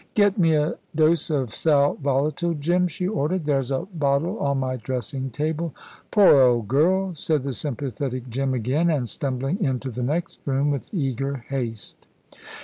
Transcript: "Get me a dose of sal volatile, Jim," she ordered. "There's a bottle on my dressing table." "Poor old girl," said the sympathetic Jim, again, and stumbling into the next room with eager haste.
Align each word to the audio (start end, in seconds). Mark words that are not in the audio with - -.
"Get 0.15 0.35
me 0.39 0.55
a 0.55 0.77
dose 0.95 1.29
of 1.29 1.51
sal 1.51 1.93
volatile, 1.93 2.55
Jim," 2.55 2.87
she 2.87 3.07
ordered. 3.07 3.45
"There's 3.45 3.69
a 3.69 3.85
bottle 3.93 4.39
on 4.39 4.57
my 4.57 4.75
dressing 4.77 5.29
table." 5.29 5.75
"Poor 6.09 6.41
old 6.41 6.67
girl," 6.67 7.13
said 7.13 7.43
the 7.43 7.53
sympathetic 7.53 8.27
Jim, 8.27 8.55
again, 8.55 8.89
and 8.89 9.07
stumbling 9.07 9.63
into 9.63 9.91
the 9.91 10.01
next 10.01 10.39
room 10.43 10.71
with 10.71 10.91
eager 10.91 11.45
haste. 11.49 12.07